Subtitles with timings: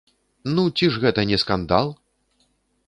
[0.55, 1.95] Ну ці ж гэта не скандал?!